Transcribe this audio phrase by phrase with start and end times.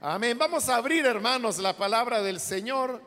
[0.00, 0.38] Amén.
[0.38, 3.02] Vamos a abrir, hermanos, la palabra del Señor.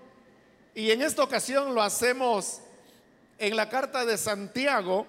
[0.75, 2.59] Y en esta ocasión lo hacemos
[3.37, 5.07] en la carta de Santiago.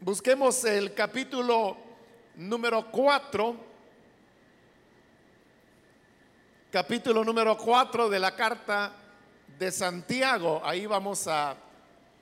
[0.00, 1.78] Busquemos el capítulo
[2.36, 3.56] número 4.
[6.70, 8.92] Capítulo número 4 de la carta
[9.58, 10.60] de Santiago.
[10.62, 11.56] Ahí vamos a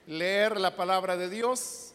[0.07, 1.88] leer la palabra de Dios.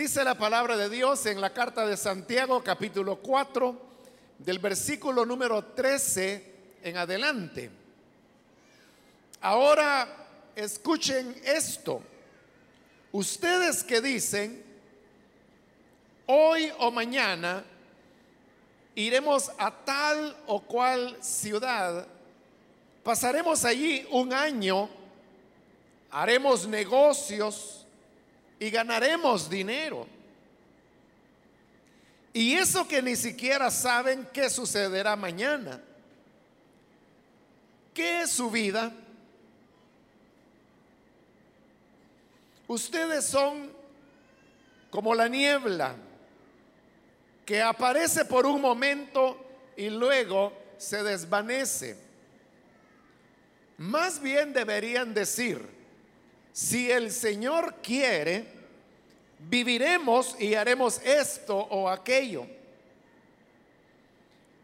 [0.00, 3.78] Dice la palabra de Dios en la carta de Santiago capítulo 4
[4.38, 7.70] del versículo número 13 en adelante.
[9.42, 10.08] Ahora
[10.56, 12.02] escuchen esto.
[13.12, 14.64] Ustedes que dicen,
[16.24, 17.62] hoy o mañana
[18.94, 22.06] iremos a tal o cual ciudad,
[23.02, 24.88] pasaremos allí un año,
[26.10, 27.79] haremos negocios,
[28.60, 30.06] y ganaremos dinero.
[32.32, 35.80] Y eso que ni siquiera saben qué sucederá mañana.
[37.92, 38.92] ¿Qué es su vida?
[42.68, 43.72] Ustedes son
[44.90, 45.96] como la niebla
[47.46, 49.42] que aparece por un momento
[49.76, 51.96] y luego se desvanece.
[53.78, 55.79] Más bien deberían decir,
[56.52, 58.46] si el Señor quiere,
[59.38, 62.46] viviremos y haremos esto o aquello.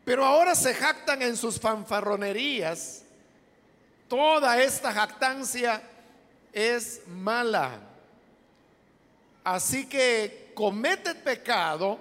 [0.04, 3.02] Pero ahora se jactan en sus fanfarronerías.
[4.08, 5.82] Toda esta jactancia
[6.52, 7.80] es mala.
[9.42, 11.98] Así que comete pecado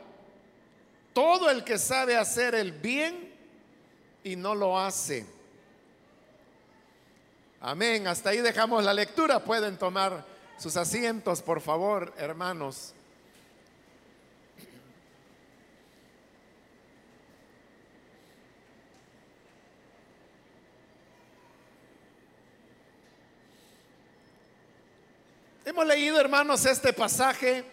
[1.14, 3.34] todo el que sabe hacer el bien
[4.24, 5.26] y no lo hace.
[7.62, 8.08] Amén.
[8.08, 9.40] Hasta ahí dejamos la lectura.
[9.40, 10.26] Pueden tomar
[10.58, 12.94] sus asientos, por favor, hermanos.
[25.66, 27.66] Hemos leído, hermanos, este pasaje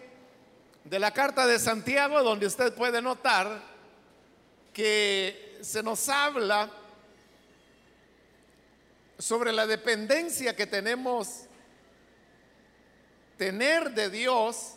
[0.83, 3.61] de la carta de Santiago, donde usted puede notar
[4.73, 6.69] que se nos habla
[9.23, 11.45] sobre la dependencia que tenemos
[13.37, 14.73] tener de Dios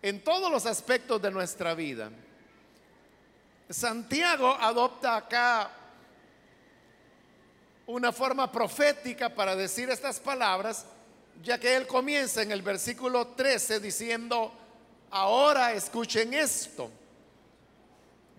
[0.00, 2.10] en todos los aspectos de nuestra vida.
[3.68, 5.70] Santiago adopta acá
[7.88, 10.86] una forma profética para decir estas palabras,
[11.42, 14.50] ya que él comienza en el versículo 13 diciendo,
[15.10, 16.90] ahora escuchen esto.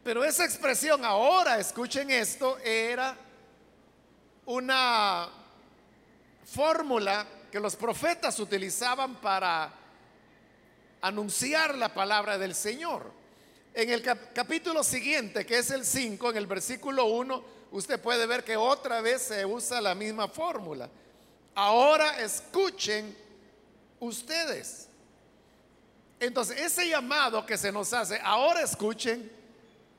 [0.03, 3.15] Pero esa expresión, ahora escuchen esto, era
[4.47, 5.37] una
[6.45, 9.73] fórmula que los profetas utilizaban para
[11.01, 13.11] anunciar la palabra del Señor.
[13.73, 18.43] En el capítulo siguiente, que es el 5, en el versículo 1, usted puede ver
[18.43, 20.89] que otra vez se usa la misma fórmula.
[21.55, 23.15] Ahora escuchen
[23.99, 24.87] ustedes.
[26.19, 29.31] Entonces, ese llamado que se nos hace, ahora escuchen,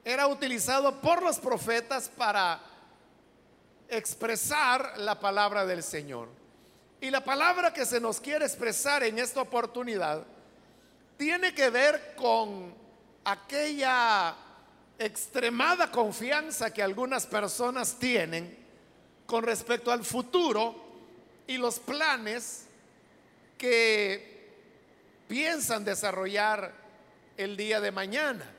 [0.05, 2.61] era utilizado por los profetas para
[3.93, 6.29] expresar la palabra del Señor.
[7.01, 10.25] Y la palabra que se nos quiere expresar en esta oportunidad
[11.19, 12.75] tiene que ver con
[13.25, 14.35] aquella
[14.99, 18.57] extremada confianza que algunas personas tienen
[19.27, 20.75] con respecto al futuro
[21.47, 22.65] y los planes
[23.59, 24.55] que
[25.29, 26.73] piensan desarrollar
[27.37, 28.51] el día de mañana.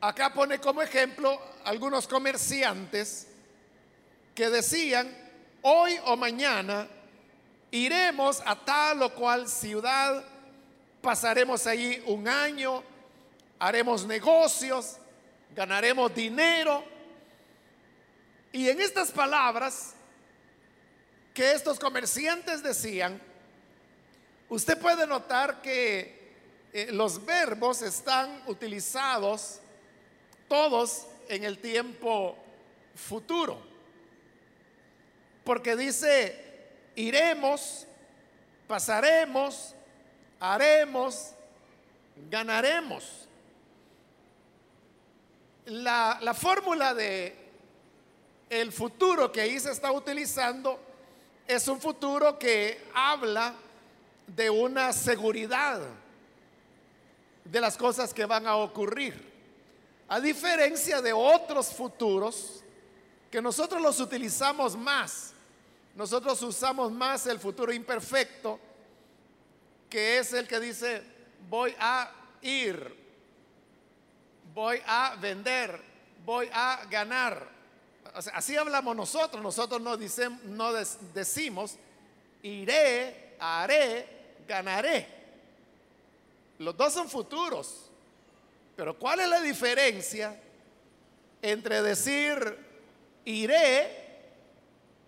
[0.00, 3.33] Acá pone como ejemplo algunos comerciantes
[4.34, 5.14] que decían,
[5.62, 6.88] hoy o mañana
[7.70, 10.24] iremos a tal o cual ciudad,
[11.00, 12.82] pasaremos allí un año,
[13.58, 14.96] haremos negocios,
[15.54, 16.84] ganaremos dinero.
[18.52, 19.94] Y en estas palabras
[21.32, 23.20] que estos comerciantes decían,
[24.48, 26.24] usted puede notar que
[26.72, 29.60] eh, los verbos están utilizados
[30.48, 32.36] todos en el tiempo
[32.94, 33.73] futuro.
[35.44, 36.36] Porque dice,
[36.96, 37.86] iremos,
[38.66, 39.74] pasaremos,
[40.40, 41.32] haremos,
[42.30, 43.28] ganaremos.
[45.66, 47.44] La, la fórmula de
[48.50, 50.78] el futuro que ahí se está utilizando
[51.46, 53.54] es un futuro que habla
[54.26, 55.80] de una seguridad
[57.44, 59.32] de las cosas que van a ocurrir.
[60.08, 62.62] A diferencia de otros futuros
[63.30, 65.33] que nosotros los utilizamos más.
[65.94, 68.58] Nosotros usamos más el futuro imperfecto,
[69.88, 71.02] que es el que dice,
[71.48, 72.10] voy a
[72.42, 72.96] ir,
[74.52, 75.80] voy a vender,
[76.24, 77.48] voy a ganar.
[78.32, 79.96] así hablamos nosotros, nosotros no,
[80.44, 80.72] no
[81.14, 81.76] decimos,
[82.42, 84.08] iré, haré,
[84.48, 85.06] ganaré.
[86.58, 87.90] Los dos son futuros.
[88.76, 90.40] Pero ¿cuál es la diferencia
[91.40, 92.58] entre decir
[93.24, 94.03] iré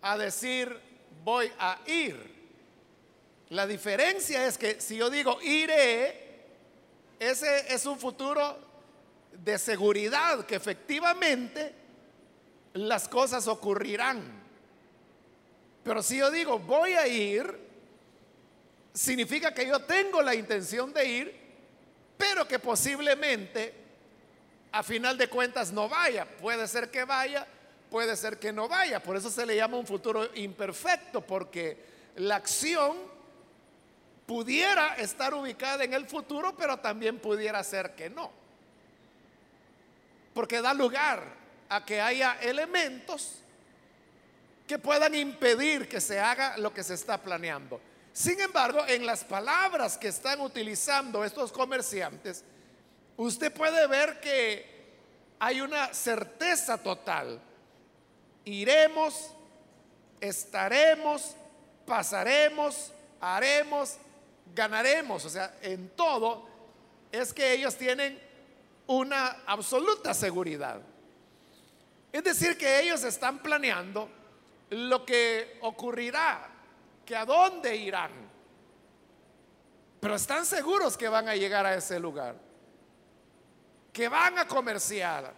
[0.02, 0.80] a decir
[1.24, 2.34] voy a ir?
[3.50, 6.44] La diferencia es que si yo digo iré,
[7.18, 8.58] ese es un futuro
[9.32, 11.74] de seguridad, que efectivamente
[12.74, 14.22] las cosas ocurrirán.
[15.84, 17.58] Pero si yo digo voy a ir,
[18.92, 21.36] significa que yo tengo la intención de ir,
[22.16, 23.74] pero que posiblemente
[24.72, 26.26] a final de cuentas no vaya.
[26.26, 27.46] Puede ser que vaya,
[27.96, 29.02] puede ser que no vaya.
[29.02, 31.82] Por eso se le llama un futuro imperfecto, porque
[32.16, 32.94] la acción
[34.26, 38.30] pudiera estar ubicada en el futuro, pero también pudiera ser que no.
[40.34, 41.22] Porque da lugar
[41.70, 43.36] a que haya elementos
[44.68, 47.80] que puedan impedir que se haga lo que se está planeando.
[48.12, 52.44] Sin embargo, en las palabras que están utilizando estos comerciantes,
[53.16, 54.66] usted puede ver que
[55.38, 57.40] hay una certeza total.
[58.46, 59.30] Iremos,
[60.20, 61.36] estaremos,
[61.84, 63.96] pasaremos, haremos,
[64.54, 65.24] ganaremos.
[65.24, 66.48] O sea, en todo
[67.12, 68.18] es que ellos tienen
[68.86, 70.80] una absoluta seguridad.
[72.12, 74.08] Es decir, que ellos están planeando
[74.70, 76.48] lo que ocurrirá
[77.04, 78.10] que a dónde irán.
[80.00, 82.36] Pero están seguros que van a llegar a ese lugar,
[83.92, 85.32] que van a comerciar.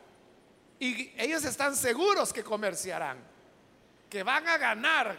[0.81, 3.19] Y ellos están seguros que comerciarán,
[4.09, 5.19] que van a ganar,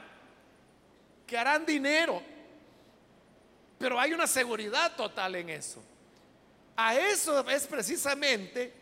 [1.28, 2.22] que harán dinero.
[3.78, 5.82] Pero hay una seguridad total en eso.
[6.76, 8.74] A eso es precisamente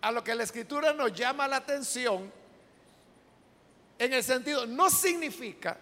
[0.00, 2.30] a lo que la escritura nos llama la atención
[3.98, 5.78] en el sentido, no significa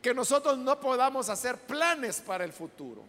[0.00, 3.02] que nosotros no podamos hacer planes para el futuro.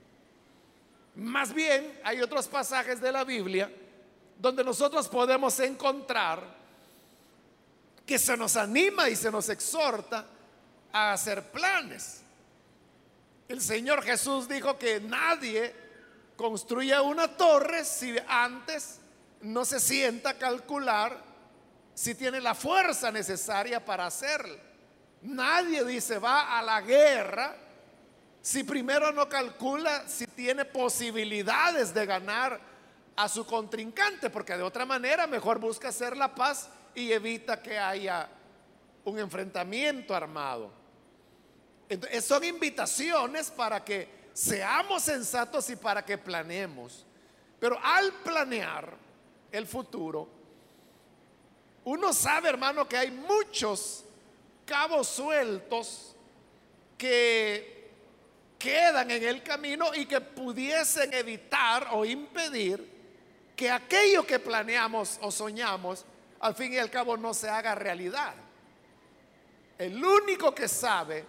[1.16, 3.72] Más bien, hay otros pasajes de la Biblia
[4.44, 6.44] donde nosotros podemos encontrar
[8.06, 10.26] que se nos anima y se nos exhorta
[10.92, 12.24] a hacer planes.
[13.48, 15.74] El Señor Jesús dijo que nadie
[16.36, 19.00] construya una torre si antes
[19.44, 21.24] no se sienta a calcular
[21.94, 24.58] si tiene la fuerza necesaria para hacerlo.
[25.22, 27.56] Nadie dice va a la guerra
[28.42, 32.73] si primero no calcula si tiene posibilidades de ganar
[33.16, 37.78] a su contrincante, porque de otra manera mejor busca hacer la paz y evita que
[37.78, 38.30] haya
[39.06, 40.72] un enfrentamiento armado.
[41.90, 47.06] Entonces, son invitaciones para que seamos sensatos y para que planeemos.
[47.60, 48.94] Pero al planear
[49.52, 50.28] el futuro,
[51.86, 54.06] uno sabe, hermano, que hay muchos
[54.66, 56.16] cabos sueltos
[56.98, 57.92] que
[58.58, 62.93] quedan en el camino y que pudiesen evitar o impedir
[63.56, 66.06] que aquello que planeamos o soñamos
[66.40, 68.34] al fin y al cabo no se haga realidad.
[69.78, 71.26] El único que sabe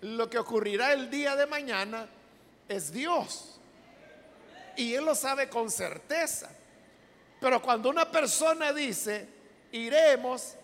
[0.00, 2.08] lo que ocurrirá el día de mañana
[2.68, 3.58] es Dios.
[4.76, 6.50] Y Él lo sabe con certeza.
[7.40, 9.28] Pero cuando una persona dice,
[9.72, 10.54] iremos,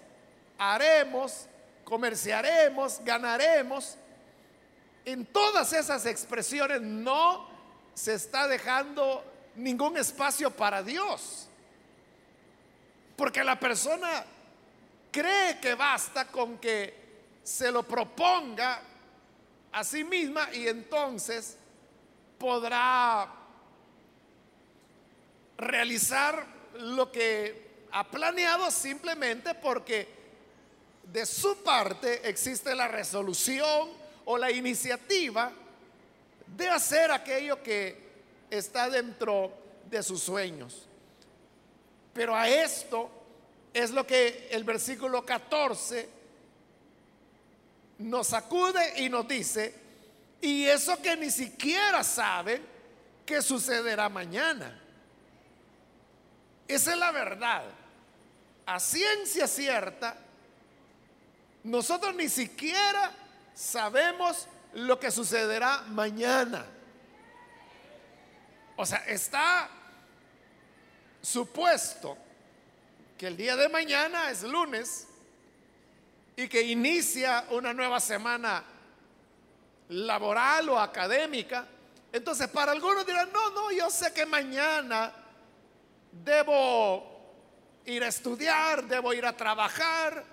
[0.59, 1.47] haremos,
[1.85, 3.97] comerciaremos, ganaremos.
[5.05, 7.49] En todas esas expresiones no
[7.95, 9.25] se está dejando
[9.57, 11.49] ningún espacio para Dios.
[13.17, 14.25] Porque la persona
[15.11, 17.01] cree que basta con que
[17.43, 18.81] se lo proponga
[19.73, 21.57] a sí misma y entonces
[22.39, 23.29] podrá
[25.59, 30.09] realizar lo que ha planeado simplemente porque
[31.05, 33.91] de su parte existe la resolución
[34.25, 35.53] o la iniciativa
[36.47, 38.10] de hacer aquello que
[38.51, 39.53] está dentro
[39.89, 40.87] de sus sueños.
[42.13, 43.11] Pero a esto
[43.73, 46.09] es lo que el versículo 14
[47.99, 49.75] nos acude y nos dice,
[50.41, 52.63] y eso que ni siquiera saben
[53.27, 54.81] que sucederá mañana.
[56.67, 57.65] Esa es la verdad.
[58.67, 60.17] A ciencia cierta,
[61.65, 63.13] nosotros ni siquiera
[63.55, 66.65] sabemos lo que sucederá mañana.
[68.81, 69.69] O sea, está
[71.21, 72.17] supuesto
[73.19, 75.07] que el día de mañana es lunes
[76.35, 78.65] y que inicia una nueva semana
[79.91, 81.67] laboral o académica.
[82.11, 85.13] Entonces, para algunos dirán, no, no, yo sé que mañana
[86.11, 87.21] debo
[87.85, 90.25] ir a estudiar, debo ir a trabajar.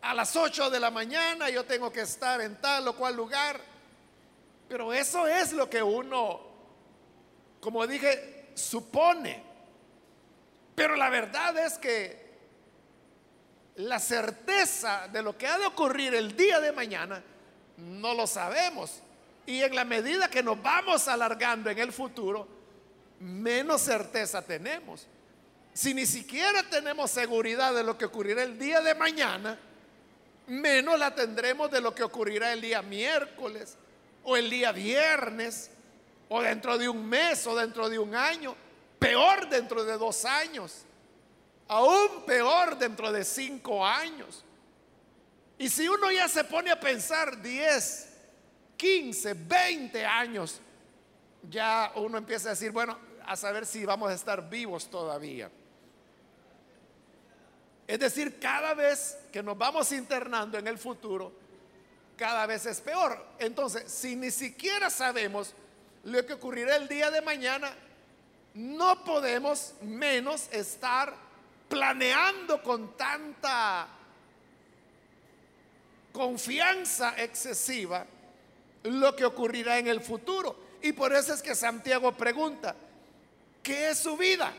[0.00, 3.60] A las 8 de la mañana yo tengo que estar en tal o cual lugar.
[4.70, 6.47] Pero eso es lo que uno,
[7.60, 9.42] como dije, supone.
[10.74, 12.28] Pero la verdad es que
[13.76, 17.22] la certeza de lo que ha de ocurrir el día de mañana
[17.76, 19.02] no lo sabemos.
[19.46, 22.46] Y en la medida que nos vamos alargando en el futuro,
[23.20, 25.06] menos certeza tenemos.
[25.72, 29.58] Si ni siquiera tenemos seguridad de lo que ocurrirá el día de mañana,
[30.48, 33.76] menos la tendremos de lo que ocurrirá el día miércoles
[34.24, 35.70] o el día viernes
[36.28, 38.54] o dentro de un mes o dentro de un año,
[38.98, 40.84] peor dentro de dos años,
[41.68, 44.44] aún peor dentro de cinco años.
[45.58, 48.08] Y si uno ya se pone a pensar 10,
[48.76, 50.60] 15, 20 años,
[51.50, 55.50] ya uno empieza a decir, bueno, a saber si vamos a estar vivos todavía.
[57.86, 61.32] Es decir, cada vez que nos vamos internando en el futuro,
[62.16, 63.24] cada vez es peor.
[63.38, 65.54] Entonces, si ni siquiera sabemos
[66.04, 67.70] lo que ocurrirá el día de mañana,
[68.54, 71.14] no podemos menos estar
[71.68, 73.88] planeando con tanta
[76.12, 78.06] confianza excesiva
[78.84, 80.56] lo que ocurrirá en el futuro.
[80.82, 82.74] Y por eso es que Santiago pregunta,
[83.62, 84.52] ¿qué es su vida?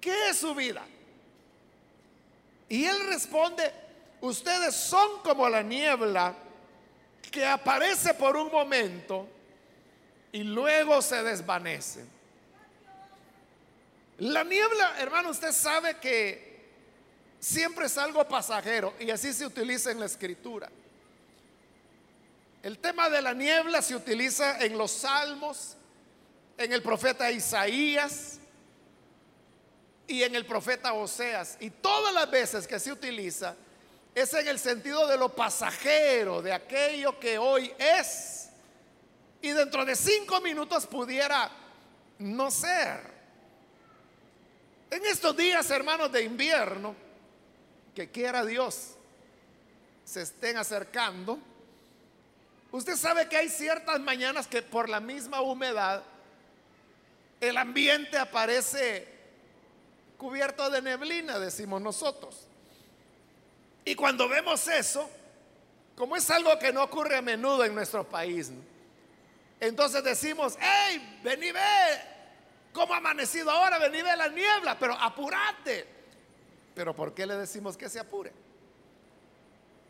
[0.00, 0.84] ¿Qué es su vida?
[2.68, 3.72] Y él responde,
[4.20, 6.34] ustedes son como la niebla
[7.32, 9.26] que aparece por un momento
[10.30, 12.04] y luego se desvanece.
[14.18, 16.52] La niebla, hermano, usted sabe que
[17.40, 20.70] siempre es algo pasajero y así se utiliza en la escritura.
[22.62, 25.76] El tema de la niebla se utiliza en los salmos,
[26.56, 28.38] en el profeta Isaías
[30.06, 31.56] y en el profeta Oseas.
[31.58, 33.56] Y todas las veces que se utiliza
[34.14, 38.48] es en el sentido de lo pasajero, de aquello que hoy es.
[39.40, 41.50] Y dentro de cinco minutos pudiera
[42.18, 43.00] no ser.
[44.90, 46.94] En estos días, hermanos, de invierno,
[47.94, 48.94] que quiera Dios
[50.04, 51.38] se estén acercando,
[52.70, 56.02] usted sabe que hay ciertas mañanas que por la misma humedad
[57.40, 59.08] el ambiente aparece
[60.18, 62.46] cubierto de neblina, decimos nosotros.
[63.84, 65.08] Y cuando vemos eso,
[65.96, 68.50] como es algo que no ocurre a menudo en nuestro país,
[69.60, 71.60] entonces decimos, hey, vení ve,
[72.72, 76.02] cómo ha amanecido ahora, vení ve la niebla, pero apúrate
[76.74, 78.32] pero ¿por qué le decimos que se apure?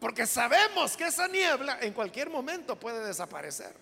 [0.01, 3.73] Porque sabemos que esa niebla en cualquier momento puede desaparecer.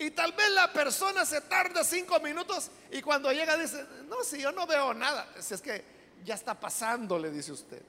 [0.00, 4.40] Y tal vez la persona se tarda cinco minutos y cuando llega dice, no, si
[4.40, 5.28] yo no veo nada.
[5.40, 7.82] Si es que ya está pasando, le dice usted.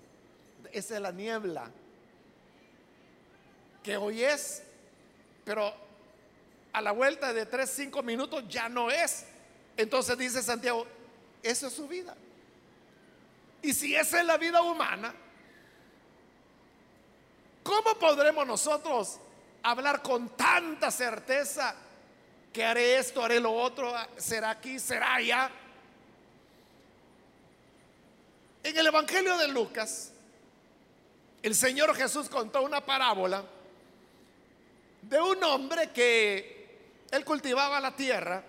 [0.72, 1.70] Esa es la niebla
[3.84, 4.64] que hoy es,
[5.46, 5.74] pero
[6.74, 9.26] a la vuelta de tres, cinco minutos ya no es.
[9.78, 10.86] Entonces dice Santiago,
[11.42, 12.16] eso es su vida.
[13.62, 15.14] Y si esa es la vida humana,
[17.64, 19.20] ¿cómo podremos nosotros
[19.64, 21.76] hablar con tanta certeza
[22.54, 25.52] que haré esto, haré lo otro, será aquí, será allá?
[28.70, 30.12] En el Evangelio de Lucas,
[31.42, 33.44] el Señor Jesús contó una parábola
[35.02, 36.78] de un hombre que
[37.10, 38.44] él cultivaba la tierra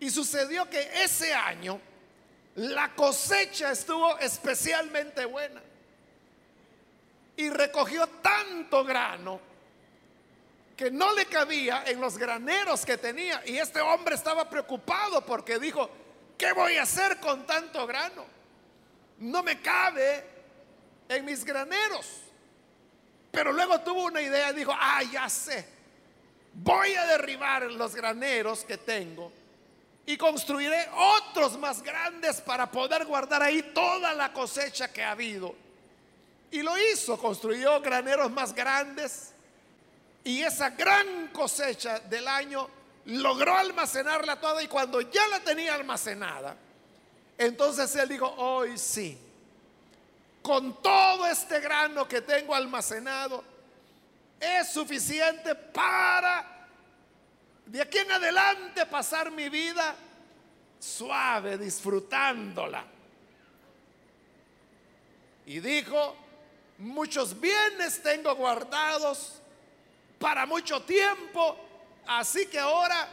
[0.00, 1.80] y sucedió que ese año
[2.56, 5.62] la cosecha estuvo especialmente buena.
[7.36, 9.38] Y recogió tanto grano
[10.76, 13.42] que no le cabía en los graneros que tenía.
[13.46, 15.88] Y este hombre estaba preocupado porque dijo,
[16.36, 18.41] ¿qué voy a hacer con tanto grano?
[19.22, 20.24] No me cabe
[21.08, 22.06] en mis graneros.
[23.30, 25.66] Pero luego tuvo una idea y dijo, ah, ya sé,
[26.52, 29.32] voy a derribar los graneros que tengo
[30.04, 35.54] y construiré otros más grandes para poder guardar ahí toda la cosecha que ha habido.
[36.50, 39.32] Y lo hizo, construyó graneros más grandes
[40.24, 42.68] y esa gran cosecha del año
[43.06, 46.56] logró almacenarla toda y cuando ya la tenía almacenada,
[47.38, 49.18] entonces él dijo, hoy sí,
[50.42, 53.44] con todo este grano que tengo almacenado,
[54.40, 56.52] es suficiente para
[57.66, 59.94] de aquí en adelante pasar mi vida
[60.78, 62.84] suave, disfrutándola.
[65.46, 66.16] Y dijo,
[66.78, 69.40] muchos bienes tengo guardados
[70.18, 71.56] para mucho tiempo,
[72.06, 73.08] así que ahora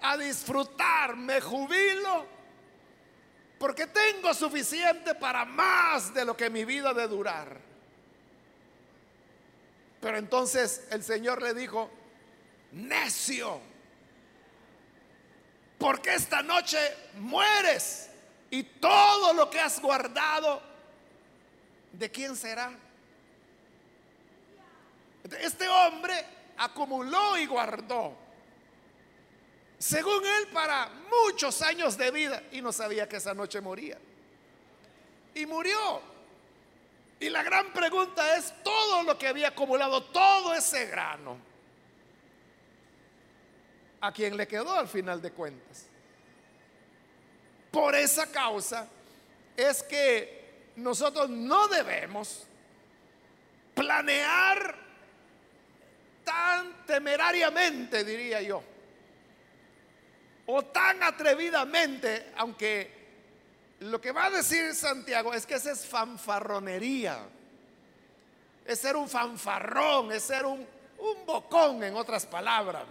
[0.00, 2.26] a disfrutar me jubilo,
[3.58, 7.56] porque tengo suficiente para más de lo que mi vida de durar.
[10.00, 11.90] Pero entonces el Señor le dijo,
[12.72, 13.60] necio,
[15.78, 16.78] porque esta noche
[17.18, 18.10] mueres
[18.50, 20.60] y todo lo que has guardado,
[21.92, 22.72] ¿de quién será?
[25.40, 26.14] Este hombre
[26.58, 28.16] acumuló y guardó,
[29.78, 33.98] según él, para muchos años de vida y no sabía que esa noche moría.
[35.34, 36.00] Y murió.
[37.20, 41.38] Y la gran pregunta es, todo lo que había acumulado, todo ese grano,
[44.00, 45.86] ¿a quién le quedó al final de cuentas?
[47.70, 48.88] Por esa causa
[49.56, 52.46] es que nosotros no debemos
[53.74, 54.76] planear
[56.24, 58.62] tan temerariamente, diría yo,
[60.46, 63.04] o tan atrevidamente, aunque
[63.80, 67.18] lo que va a decir Santiago es que esa es fanfarronería,
[68.64, 70.66] es ser un fanfarrón, es ser un,
[70.98, 72.84] un bocón, en otras palabras,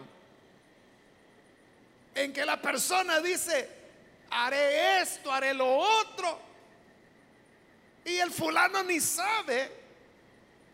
[2.15, 3.69] en que la persona dice,
[4.29, 6.39] haré esto, haré lo otro.
[8.05, 9.72] Y el fulano ni sabe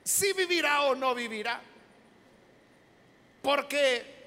[0.04, 1.62] si vivirá o no vivirá.
[3.42, 4.20] Porque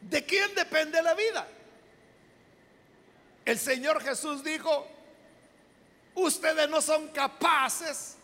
[0.00, 1.46] ¿de quién depende la vida?
[3.44, 4.86] El Señor Jesús dijo,
[6.14, 8.16] ustedes no son capaces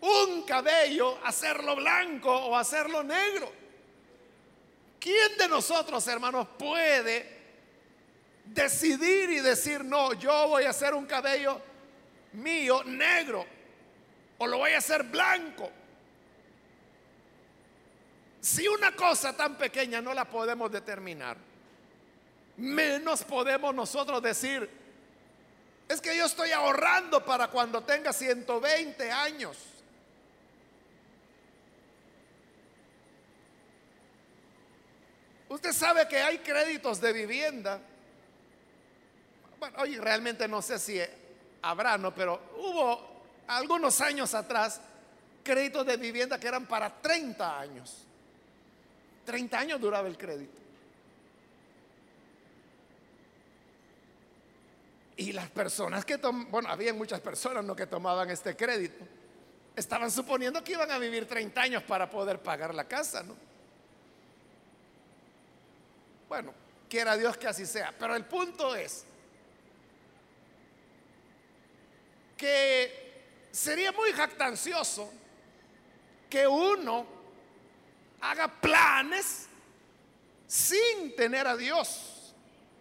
[0.00, 3.50] un cabello hacerlo blanco o hacerlo negro.
[5.00, 7.34] ¿Quién de nosotros, hermanos, puede
[8.44, 11.60] decidir y decir, no, yo voy a hacer un cabello
[12.32, 13.46] mío negro
[14.38, 15.70] o lo voy a hacer blanco.
[18.40, 21.36] Si una cosa tan pequeña no la podemos determinar,
[22.56, 24.68] menos podemos nosotros decir,
[25.88, 29.56] es que yo estoy ahorrando para cuando tenga 120 años.
[35.48, 37.80] Usted sabe que hay créditos de vivienda
[39.58, 41.00] bueno, hoy realmente no sé si
[41.62, 42.14] habrá, ¿no?
[42.14, 44.80] Pero hubo algunos años atrás
[45.42, 47.96] créditos de vivienda que eran para 30 años.
[49.24, 50.60] 30 años duraba el crédito.
[55.16, 57.76] Y las personas que tomaban, bueno, había muchas personas ¿no?
[57.76, 59.04] que tomaban este crédito,
[59.76, 63.36] estaban suponiendo que iban a vivir 30 años para poder pagar la casa, ¿no?
[66.28, 66.52] Bueno,
[66.88, 67.94] quiera Dios que así sea.
[67.98, 69.04] Pero el punto es
[72.36, 73.14] que
[73.52, 75.12] sería muy jactancioso
[76.28, 77.06] que uno
[78.20, 79.46] haga planes
[80.46, 82.13] sin tener a Dios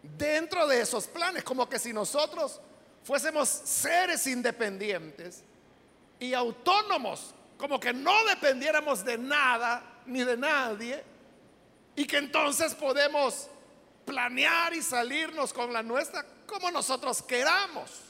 [0.04, 2.60] dentro de esos planes, como que si nosotros
[3.04, 5.44] fuésemos seres independientes
[6.20, 11.04] y autónomos, como que no dependiéramos de nada ni de nadie,
[11.96, 13.48] y que entonces podemos
[14.06, 18.02] planear y salirnos con la nuestra como nosotros queramos.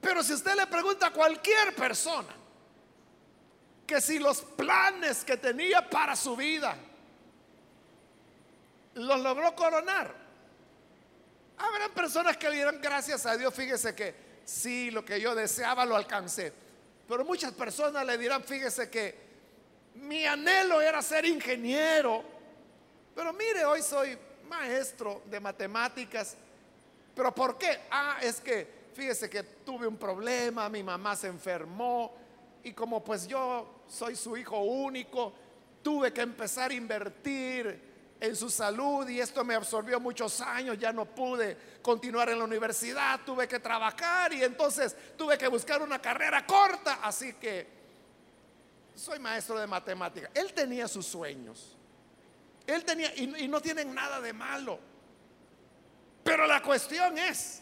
[0.00, 2.34] Pero si usted le pregunta a cualquier persona
[3.86, 6.76] que si los planes que tenía para su vida
[8.94, 10.14] los logró coronar,
[11.58, 15.84] habrá personas que le dirán gracias a Dios, fíjese que sí, lo que yo deseaba
[15.84, 16.52] lo alcancé.
[17.08, 19.24] Pero muchas personas le dirán, fíjese que
[19.94, 22.24] mi anhelo era ser ingeniero,
[23.14, 26.36] pero mire, hoy soy maestro de matemáticas.
[27.14, 27.80] ¿Pero por qué?
[27.90, 32.14] Ah, es que fíjese que tuve un problema, mi mamá se enfermó
[32.62, 35.32] y como pues yo soy su hijo único,
[35.82, 37.93] tuve que empezar a invertir
[38.24, 42.44] en su salud y esto me absorbió muchos años, ya no pude continuar en la
[42.44, 47.66] universidad, tuve que trabajar y entonces tuve que buscar una carrera corta, así que
[48.94, 50.30] soy maestro de matemática.
[50.34, 51.76] Él tenía sus sueños,
[52.66, 54.78] él tenía, y, y no tienen nada de malo,
[56.22, 57.60] pero la cuestión es,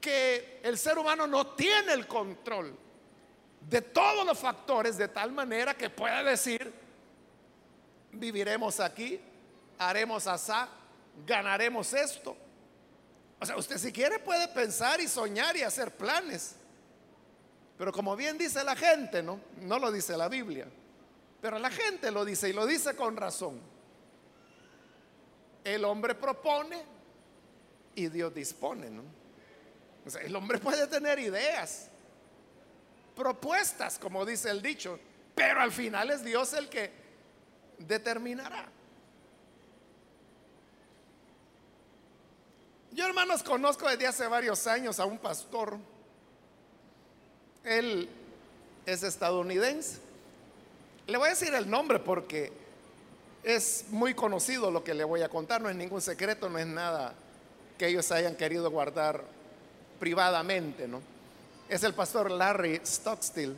[0.00, 2.76] que el ser humano no tiene el control
[3.68, 6.72] de todos los factores de tal manera que pueda decir,
[8.12, 9.20] viviremos aquí,
[9.78, 10.68] haremos asá,
[11.26, 12.36] ganaremos esto.
[13.40, 16.56] O sea, usted si quiere puede pensar y soñar y hacer planes.
[17.76, 19.40] Pero como bien dice la gente, ¿no?
[19.60, 20.66] No lo dice la Biblia.
[21.40, 23.60] Pero la gente lo dice y lo dice con razón.
[25.62, 26.82] El hombre propone
[27.94, 29.02] y Dios dispone, ¿no?
[30.22, 31.88] el hombre puede tener ideas,
[33.14, 34.98] propuestas, como dice el dicho,
[35.34, 36.90] pero al final es Dios el que
[37.78, 38.66] determinará.
[42.98, 45.78] Yo hermanos conozco desde hace varios años a un pastor.
[47.62, 48.08] Él
[48.84, 49.98] es estadounidense.
[51.06, 52.50] Le voy a decir el nombre porque
[53.44, 56.66] es muy conocido lo que le voy a contar, no es ningún secreto, no es
[56.66, 57.14] nada
[57.78, 59.22] que ellos hayan querido guardar
[60.00, 61.00] privadamente, ¿no?
[61.68, 63.56] Es el pastor Larry Stockstill,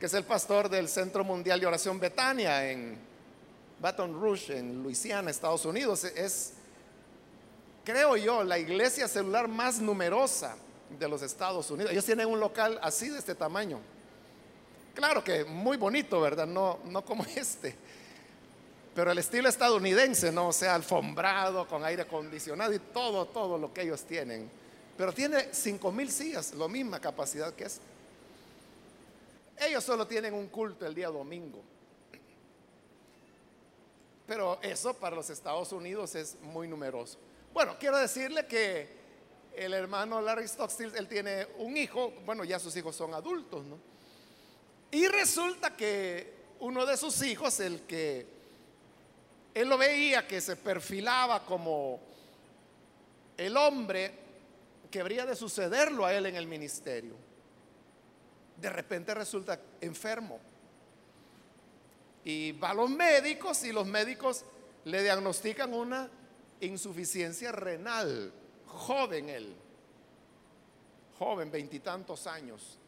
[0.00, 2.96] que es el pastor del Centro Mundial de Oración Betania en
[3.78, 6.04] Baton Rouge, en Luisiana, Estados Unidos.
[6.04, 6.54] Es,
[7.88, 10.54] creo yo, la iglesia celular más numerosa
[10.98, 11.90] de los Estados Unidos.
[11.90, 13.80] Ellos tienen un local así de este tamaño.
[14.92, 16.46] Claro que muy bonito, ¿verdad?
[16.46, 17.74] No, no como este.
[18.94, 20.48] Pero el estilo estadounidense, ¿no?
[20.48, 24.50] O sea, alfombrado, con aire acondicionado y todo, todo lo que ellos tienen.
[24.98, 27.80] Pero tiene cinco mil sillas, la misma capacidad que es.
[29.56, 31.62] Ellos solo tienen un culto el día domingo.
[34.26, 37.18] Pero eso para los Estados Unidos es muy numeroso.
[37.52, 38.98] Bueno, quiero decirle que
[39.54, 43.78] el hermano Larry Stockstill, él tiene un hijo, bueno, ya sus hijos son adultos, ¿no?
[44.90, 48.26] Y resulta que uno de sus hijos, el que
[49.54, 52.00] él lo veía que se perfilaba como
[53.36, 54.12] el hombre
[54.90, 57.14] que habría de sucederlo a él en el ministerio.
[58.56, 60.38] De repente resulta enfermo.
[62.24, 64.44] Y va a los médicos y los médicos
[64.84, 66.08] le diagnostican una
[66.60, 68.32] insuficiencia renal.
[68.66, 69.54] Joven él.
[71.18, 72.78] Joven, veintitantos años.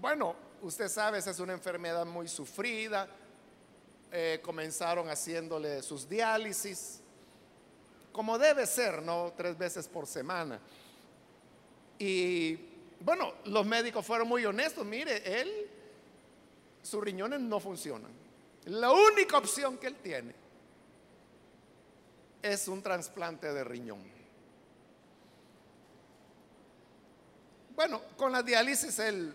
[0.00, 3.08] Bueno, usted sabe, esa es una enfermedad muy sufrida
[4.10, 7.00] eh, comenzaron haciéndole sus diálisis,
[8.10, 9.34] como debe ser, ¿no?
[9.36, 10.58] Tres veces por semana.
[11.98, 12.56] Y
[13.00, 15.68] bueno, los médicos fueron muy honestos, mire, él,
[16.82, 18.10] sus riñones no funcionan.
[18.64, 20.34] La única opción que él tiene
[22.52, 24.18] es un trasplante de riñón.
[27.74, 29.34] Bueno, con la diálisis él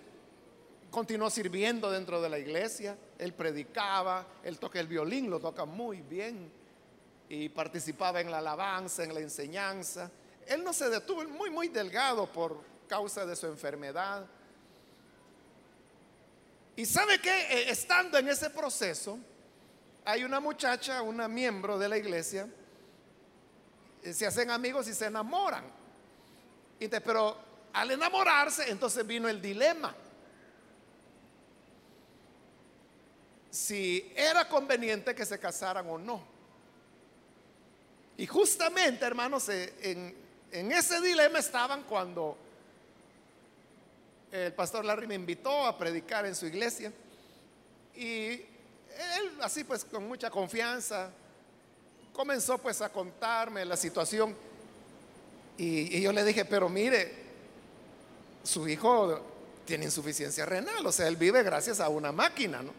[0.91, 6.02] continuó sirviendo dentro de la iglesia, él predicaba, él toca el violín, lo toca muy
[6.02, 6.52] bien
[7.30, 10.12] y participaba en la alabanza, en la enseñanza.
[10.45, 14.28] Él no se detuvo, muy, muy delgado por causa de su enfermedad.
[16.76, 19.17] Y sabe que eh, estando en ese proceso,
[20.06, 22.47] hay una muchacha, una miembro de la iglesia,
[24.12, 25.63] se hacen amigos y se enamoran.
[26.80, 27.38] pero
[27.74, 29.96] al enamorarse, entonces vino el dilema.
[33.54, 36.24] si era conveniente que se casaran o no.
[38.18, 40.16] Y justamente, hermanos, eh, en,
[40.52, 42.36] en ese dilema estaban cuando
[44.32, 46.92] el pastor Larry me invitó a predicar en su iglesia.
[47.96, 51.12] Y él, así pues, con mucha confianza,
[52.13, 54.36] comenzó pues a contarme la situación.
[55.58, 57.12] Y, yo le dije, pero mire,
[58.43, 59.19] su hijo
[59.65, 62.71] tiene insuficiencia renal, o sea, él vive gracias a una máquina, ¿no?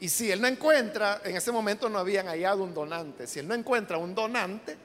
[0.00, 3.48] Y si él no encuentra, en ese momento no habían hallado un donante, si él
[3.48, 4.76] no encuentra un donante,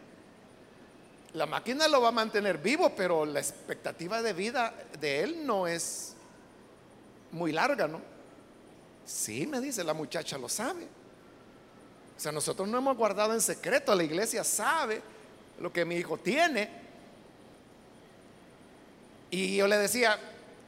[1.33, 5.67] la máquina lo va a mantener vivo, pero la expectativa de vida de él no
[5.67, 6.13] es
[7.31, 8.01] muy larga, ¿no?
[9.05, 10.88] Sí, me dice, la muchacha lo sabe.
[12.19, 15.01] O sea, nosotros no hemos guardado en secreto, la iglesia sabe
[15.58, 16.69] lo que mi hijo tiene.
[19.32, 20.19] Y yo le decía,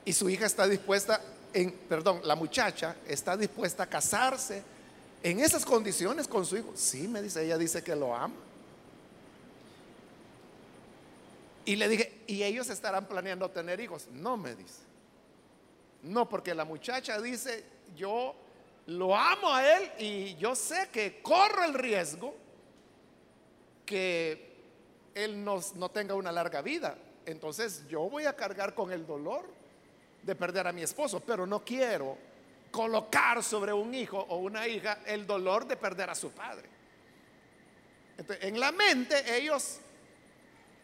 [0.06, 1.20] y su hija está dispuesta
[1.90, 4.64] perdón, la muchacha está dispuesta a casarse
[5.22, 6.72] en esas condiciones con su hijo.
[6.74, 8.36] Sí, me dice, ella dice que lo ama.
[11.66, 14.08] Y le dije, ¿y ellos estarán planeando tener hijos?
[14.14, 14.80] No, me dice.
[16.04, 17.66] No, porque la muchacha dice,
[17.98, 18.36] yo
[18.88, 22.36] lo amo a él y yo sé que corro el riesgo
[23.86, 24.52] que
[25.14, 26.98] él no, tenga una larga vida.
[27.26, 29.46] Entonces yo voy a cargar con el dolor
[30.24, 32.18] de perder a mi esposo, pero no quiero
[32.72, 36.70] colocar sobre un hijo o una hija el dolor de perder a su padre.
[38.18, 39.80] en la mente ellos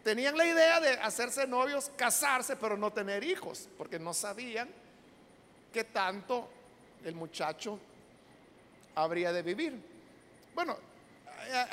[0.04, 4.70] tenían la idea de hacerse novios, casarse, pero no tener hijos, porque no sabían
[5.72, 6.50] qué tanto
[7.04, 7.80] el muchacho
[8.96, 9.80] habría de vivir.
[10.56, 10.78] Bueno,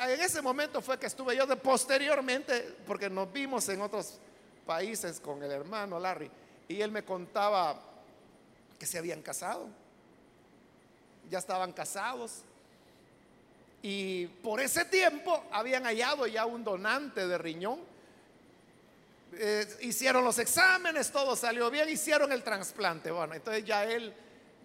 [0.07, 4.19] en ese momento fue que estuve yo de posteriormente, porque nos vimos en otros
[4.65, 6.29] países con el hermano Larry
[6.67, 7.79] y él me contaba
[8.79, 9.67] que se habían casado.
[11.29, 12.41] Ya estaban casados.
[13.81, 17.79] Y por ese tiempo habían hallado ya un donante de riñón.
[19.33, 23.11] Eh, hicieron los exámenes, todo salió bien, hicieron el trasplante.
[23.11, 24.13] Bueno, entonces ya él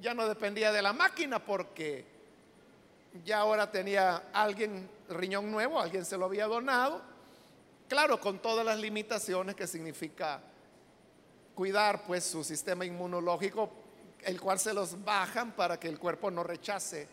[0.01, 2.05] ya no dependía de la máquina porque
[3.25, 7.03] ya ahora tenía alguien riñón nuevo, alguien se lo había donado.
[7.89, 10.41] Claro, con todas las limitaciones que significa
[11.55, 13.71] cuidar pues su sistema inmunológico,
[14.23, 17.09] el cual se los bajan para que el cuerpo no rechace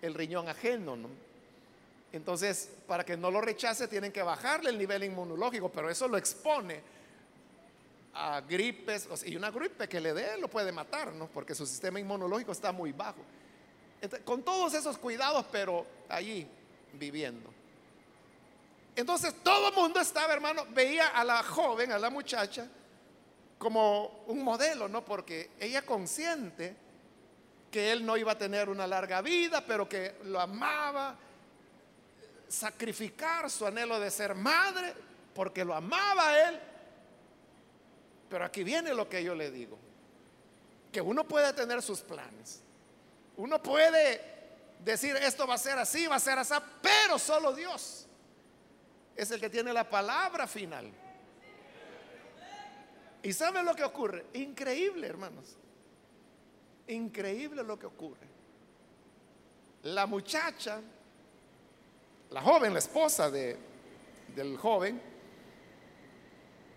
[0.00, 0.96] el riñón ajeno.
[2.12, 6.16] Entonces, para que no lo rechace, tienen que bajarle el nivel inmunológico, pero eso lo
[6.16, 6.97] expone
[8.18, 11.28] a gripes, y una gripe que le dé lo puede matar, ¿no?
[11.28, 13.20] Porque su sistema inmunológico está muy bajo.
[14.24, 16.46] con todos esos cuidados, pero allí
[16.94, 17.48] viviendo.
[18.96, 22.66] Entonces todo el mundo estaba, hermano, veía a la joven, a la muchacha,
[23.56, 25.04] como un modelo, ¿no?
[25.04, 26.74] Porque ella consciente
[27.70, 31.16] que él no iba a tener una larga vida, pero que lo amaba,
[32.48, 34.94] sacrificar su anhelo de ser madre,
[35.34, 36.60] porque lo amaba él.
[38.28, 39.78] Pero aquí viene lo que yo le digo,
[40.92, 42.62] que uno puede tener sus planes,
[43.36, 44.20] uno puede
[44.84, 48.06] decir esto va a ser así, va a ser así, pero solo Dios
[49.16, 50.90] es el que tiene la palabra final.
[53.22, 54.26] ¿Y saben lo que ocurre?
[54.34, 55.56] Increíble, hermanos.
[56.86, 58.28] Increíble lo que ocurre.
[59.82, 60.80] La muchacha,
[62.30, 63.56] la joven, la esposa de,
[64.34, 65.02] del joven,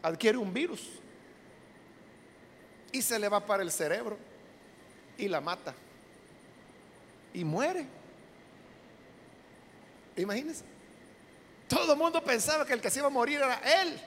[0.02, 1.02] adquiere un virus
[2.91, 4.17] y se le va para el cerebro
[5.17, 5.73] y la mata
[7.34, 7.86] y muere.
[10.17, 10.65] Imagínense.
[11.67, 14.01] Todo el mundo pensaba que el que se iba a morir era él.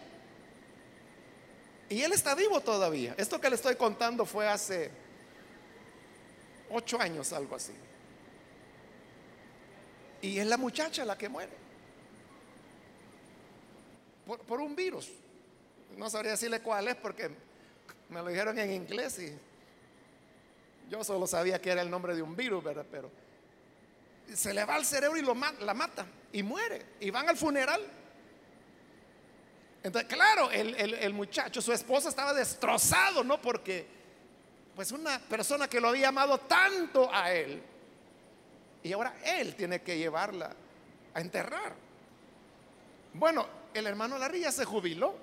[1.88, 3.14] Y él está vivo todavía.
[3.16, 4.90] Esto que le estoy contando fue hace
[6.70, 7.72] ocho años, algo así.
[10.20, 11.52] Y es la muchacha la que muere.
[14.26, 15.10] Por, un virus.
[15.96, 17.30] No sabría decirle cuál es porque
[18.08, 19.36] me lo dijeron en inglés y
[20.90, 22.86] yo solo sabía que era el nombre de un virus, ¿verdad?
[22.90, 23.10] Pero
[24.32, 26.84] se le va al cerebro y lo la mata y muere.
[27.00, 27.80] Y van al funeral.
[29.82, 33.40] Entonces, claro, el, el, muchacho, su esposa estaba destrozado, ¿no?
[33.40, 33.86] Porque,
[34.74, 37.62] pues una persona que lo había amado tanto a él,
[38.82, 40.50] y ahora él tiene que llevarla
[41.12, 41.74] a enterrar.
[43.12, 45.14] Bueno, el hermano Larry se jubiló.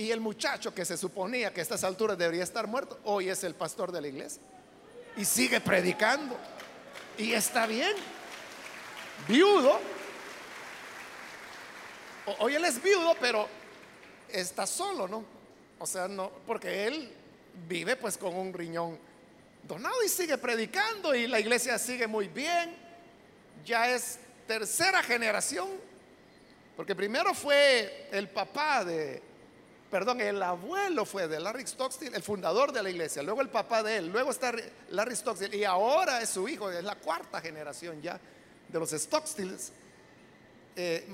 [0.00, 3.44] Y el muchacho que se suponía que a estas alturas debería estar muerto, hoy es
[3.44, 4.40] el pastor de la iglesia.
[5.14, 6.38] Y sigue predicando.
[7.18, 7.92] Y está bien.
[9.28, 9.78] Viudo.
[12.38, 13.46] Hoy él es viudo, pero
[14.30, 15.22] está solo, ¿no?
[15.78, 17.12] O sea, no, porque él
[17.68, 18.98] vive pues con un riñón
[19.64, 22.74] donado y sigue predicando y la iglesia sigue muy bien.
[23.66, 25.68] Ya es tercera generación,
[26.74, 29.28] porque primero fue el papá de,
[29.90, 33.82] perdón, el abuelo fue de Larry Stockstill, el fundador de la iglesia, luego el papá
[33.82, 34.52] de él, luego está
[34.90, 38.18] Larry Stockstill y ahora es su hijo, es la cuarta generación ya
[38.68, 39.72] de los Stockstills
[40.76, 41.06] eh,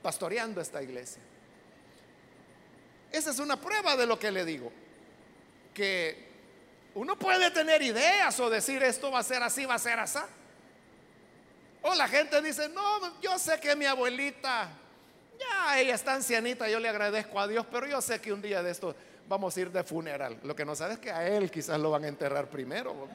[0.00, 1.20] pastoreando esta iglesia.
[3.10, 4.72] Esa es una prueba de lo que le digo.
[5.74, 6.30] Que
[6.94, 10.18] uno puede tener ideas o decir esto va a ser así, va a ser así.
[11.82, 14.70] O la gente dice, no, yo sé que mi abuelita,
[15.42, 18.62] ya ella está ancianita, yo le agradezco a Dios, pero yo sé que un día
[18.62, 18.94] de esto
[19.28, 20.38] vamos a ir de funeral.
[20.42, 23.08] Lo que no sabe es que a él quizás lo van a enterrar primero.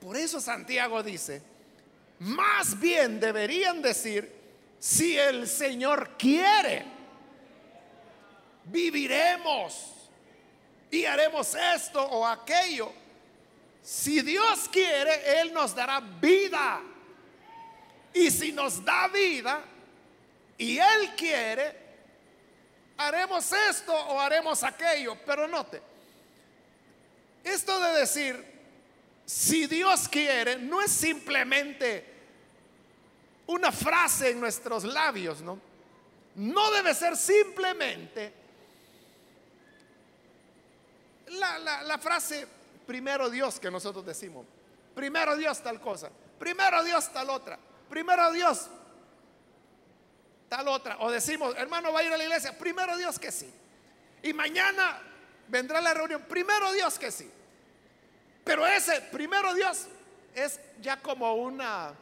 [0.00, 1.42] Por eso Santiago dice,
[2.20, 4.40] más bien deberían decir,
[4.78, 6.84] si el Señor quiere,
[8.64, 10.08] viviremos
[10.90, 12.92] y haremos esto o aquello.
[13.82, 16.80] Si Dios quiere, Él nos dará vida.
[18.12, 19.62] Y si nos da vida
[20.58, 21.76] y Él quiere,
[22.96, 25.16] haremos esto o haremos aquello.
[25.24, 25.80] Pero note,
[27.44, 28.44] esto de decir,
[29.24, 32.04] si Dios quiere, no es simplemente
[33.46, 35.58] una frase en nuestros labios, ¿no?
[36.34, 38.32] No debe ser simplemente
[41.30, 42.46] la, frase
[42.86, 44.46] primero Dios que nosotros decimos.
[44.94, 46.10] Primero Dios tal cosa.
[46.38, 47.58] Primero Dios tal otra.
[47.90, 48.70] Primero Dios
[50.48, 50.98] tal otra.
[51.00, 52.56] O decimos, hermano, va a ir a la iglesia.
[52.56, 53.50] Primero Dios que sí.
[54.22, 55.00] Y mañana
[55.48, 56.22] vendrá la reunión.
[56.28, 57.30] Primero Dios que sí.
[58.44, 59.86] Pero ese primero Dios
[60.34, 61.94] es ya como una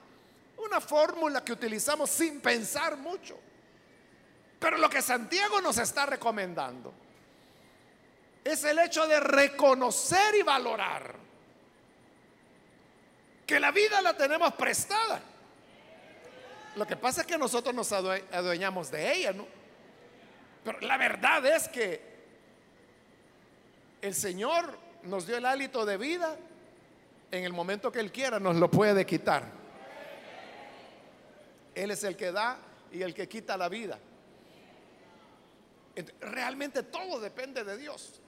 [0.56, 3.38] una fórmula que utilizamos sin pensar mucho.
[4.58, 6.92] Pero lo que Santiago nos está recomendando
[8.42, 11.14] es el hecho de reconocer y valorar
[13.46, 15.22] que la vida la tenemos prestada.
[16.76, 19.46] Lo que pasa es que nosotros nos adueñamos de ella, ¿no?
[20.64, 22.00] Pero la verdad es que
[24.00, 26.36] el Señor nos dio el hálito de vida.
[27.30, 29.44] En el momento que Él quiera nos lo puede quitar.
[31.74, 32.58] Él es el que da
[32.90, 33.98] y el que quita la vida.
[36.20, 38.20] Realmente todo depende de Dios.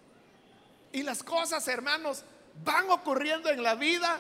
[0.93, 2.25] Y las cosas, hermanos,
[2.65, 4.19] van ocurriendo en la vida,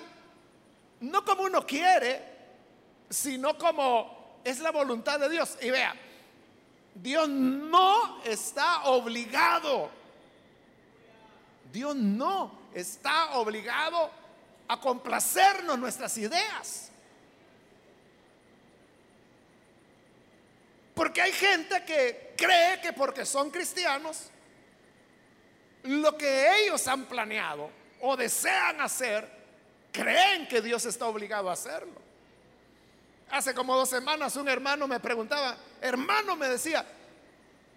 [1.00, 2.29] no como uno quiere,
[3.10, 5.58] sino como es la voluntad de Dios.
[5.60, 5.94] Y vea,
[6.94, 9.90] Dios no está obligado,
[11.72, 14.10] Dios no está obligado
[14.68, 16.90] a complacernos nuestras ideas.
[20.94, 24.30] Porque hay gente que cree que porque son cristianos,
[25.84, 27.70] lo que ellos han planeado
[28.02, 29.28] o desean hacer,
[29.90, 32.09] creen que Dios está obligado a hacerlo.
[33.30, 36.84] Hace como dos semanas un hermano me preguntaba, hermano me decía,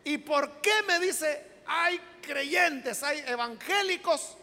[0.04, 4.36] ¿y por qué me dice hay creyentes, hay evangélicos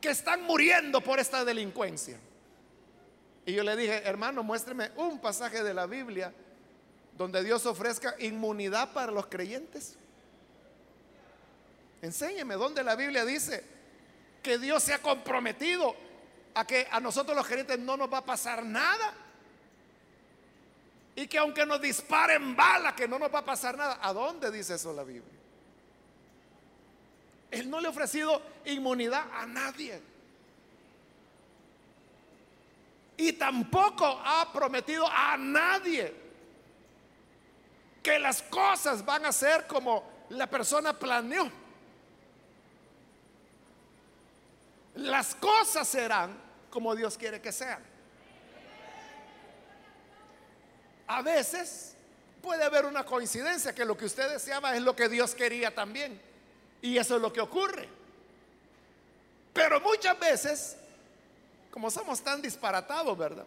[0.00, 2.18] que están muriendo por esta delincuencia?
[3.44, 6.32] Y yo le dije, hermano, muéstreme un pasaje de la Biblia
[7.18, 9.96] donde Dios ofrezca inmunidad para los creyentes.
[12.00, 13.64] Enséñeme dónde la Biblia dice
[14.42, 15.94] que Dios se ha comprometido
[16.54, 19.14] a que a nosotros los creyentes no nos va a pasar nada.
[21.14, 23.98] Y que aunque nos disparen balas, que no nos va a pasar nada.
[24.00, 25.38] ¿A dónde dice eso la Biblia?
[27.50, 30.00] Él no le ha ofrecido inmunidad a nadie.
[33.18, 36.14] Y tampoco ha prometido a nadie
[38.02, 41.50] que las cosas van a ser como la persona planeó.
[44.94, 46.36] Las cosas serán
[46.70, 47.91] como Dios quiere que sean.
[51.12, 51.92] A veces
[52.40, 56.18] puede haber una coincidencia que lo que usted deseaba es lo que Dios quería también.
[56.80, 57.86] Y eso es lo que ocurre.
[59.52, 60.78] Pero muchas veces,
[61.70, 63.44] como somos tan disparatados, ¿verdad?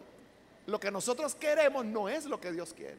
[0.66, 2.98] Lo que nosotros queremos no es lo que Dios quiere.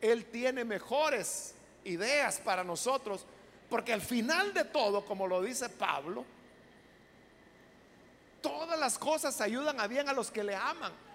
[0.00, 3.24] Él tiene mejores ideas para nosotros,
[3.68, 6.24] porque al final de todo, como lo dice Pablo,
[8.42, 11.09] todas las cosas ayudan a bien a los que le aman.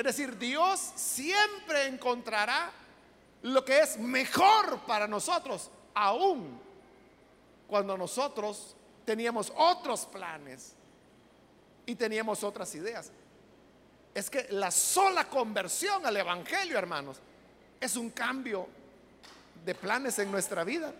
[0.00, 2.72] Es decir, Dios siempre encontrará
[3.42, 6.58] lo que es mejor para nosotros, aún
[7.68, 10.72] cuando nosotros teníamos otros planes
[11.84, 13.12] y teníamos otras ideas.
[14.14, 17.18] Es que la sola conversión al Evangelio, hermanos,
[17.78, 18.68] es un cambio
[19.62, 20.94] de planes en nuestra vida.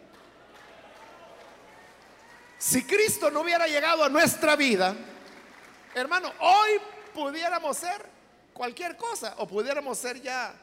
[2.59, 4.95] Si Cristo no hubiera llegado a nuestra vida,
[5.95, 6.73] hermano, hoy
[7.15, 8.20] pudiéramos ser
[8.53, 10.55] cualquier cosa o pudiéramos ser ya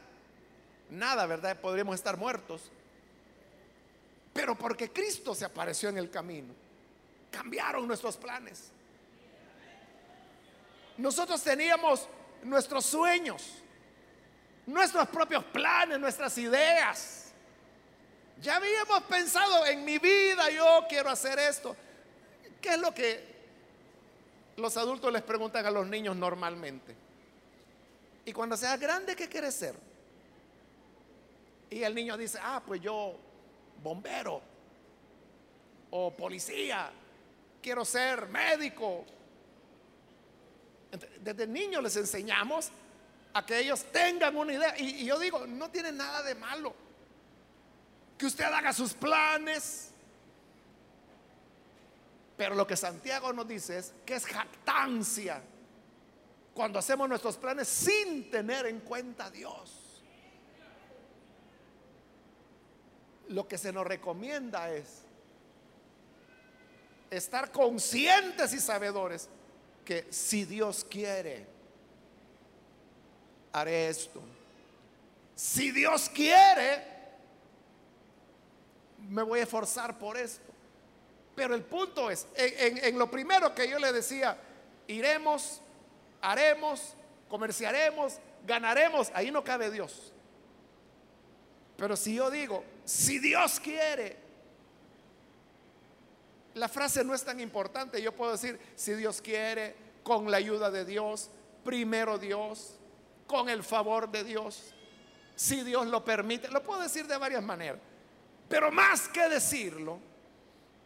[0.89, 1.59] nada, ¿verdad?
[1.59, 2.61] Podríamos estar muertos.
[4.33, 6.53] Pero porque Cristo se apareció en el camino,
[7.31, 8.71] cambiaron nuestros planes.
[10.97, 12.07] Nosotros teníamos
[12.43, 13.43] nuestros sueños,
[14.65, 17.31] nuestros propios planes, nuestras ideas.
[18.39, 21.75] Ya habíamos pensado en mi vida, yo quiero hacer esto.
[22.61, 23.35] ¿Qué es lo que
[24.57, 27.06] los adultos les preguntan a los niños normalmente?
[28.27, 29.73] Y cuando seas grande, ¿qué quieres ser?
[31.69, 33.17] Y el niño dice, ah, pues yo
[33.81, 34.41] bombero
[35.91, 36.91] o policía,
[37.61, 39.05] quiero ser médico.
[41.21, 42.69] Desde niños les enseñamos
[43.33, 44.77] a que ellos tengan una idea.
[44.77, 46.75] Y, yo digo, no tiene nada de malo
[48.17, 49.91] que usted haga sus planes.
[52.35, 55.41] Pero lo que Santiago nos dice es que es jactancia
[56.57, 60.01] cuando hacemos nuestros planes sin tener en cuenta a Dios.
[63.27, 65.03] Lo que se nos recomienda es
[67.11, 69.29] estar conscientes y sabedores
[69.85, 71.45] que si Dios quiere,
[73.53, 74.19] haré esto.
[75.35, 76.83] Si Dios quiere,
[79.09, 80.51] me voy a esforzar por esto.
[81.35, 84.35] Pero el punto es, en, lo primero que yo le decía,
[84.87, 85.61] iremos,
[86.21, 86.95] haremos,
[87.29, 90.13] comerciaremos, ganaremos, ahí no cabe Dios.
[91.77, 94.17] Pero si yo digo, si Dios quiere,
[96.55, 98.01] la frase no es tan importante.
[98.01, 101.29] Yo puedo decir, si Dios quiere, con la ayuda de Dios,
[101.63, 102.75] primero Dios,
[103.27, 104.73] con el favor de Dios,
[105.35, 106.49] si Dios lo permite.
[106.49, 107.79] Lo puedo decir de varias maneras,
[108.49, 109.99] pero más que decirlo,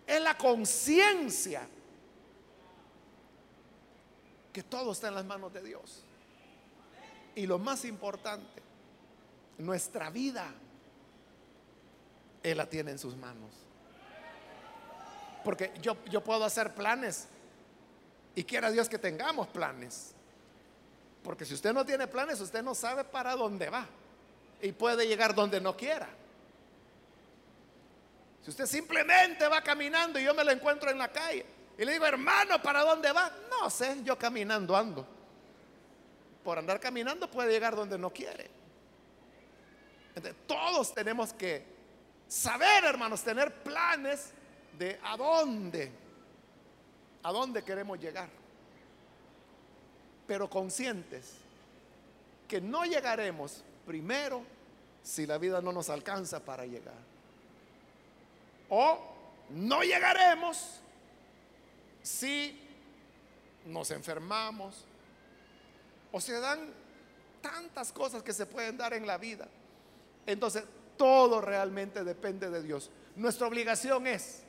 [0.08, 1.68] es la conciencia
[4.52, 6.04] que todo está en las manos de Dios.
[7.36, 8.62] Y lo más importante,
[9.58, 10.54] nuestra vida,
[12.44, 13.50] Él la tiene en sus manos.
[15.44, 17.28] Porque yo, yo puedo hacer planes
[18.36, 20.14] y quiera Dios que tengamos planes.
[21.24, 23.86] Porque si usted no tiene planes, usted no sabe para dónde va.
[24.62, 26.08] Y puede llegar donde no quiera.
[28.44, 31.46] Si usted simplemente va caminando y yo me lo encuentro en la calle
[31.78, 33.32] y le digo, hermano, ¿para dónde va?
[33.50, 35.08] No sé, yo caminando ando.
[36.44, 38.50] Por andar caminando puede llegar donde no quiere.
[40.48, 41.66] todos tenemos que
[42.28, 44.32] saber, hermanos, tener planes
[44.78, 45.92] de a dónde,
[47.24, 48.30] a dónde queremos llegar.
[50.28, 51.36] Pero conscientes
[52.48, 54.44] que no llegaremos primero
[55.04, 56.94] si la vida no nos alcanza para llegar.
[58.70, 59.00] O
[59.50, 60.82] no llegaremos
[62.02, 62.60] si
[63.66, 64.86] nos enfermamos.
[66.12, 66.60] O se dan
[67.42, 69.48] tantas cosas que se pueden dar en la vida.
[70.26, 70.64] Entonces,
[70.98, 72.92] todo realmente depende de Dios.
[73.16, 74.44] Nuestra obligación es,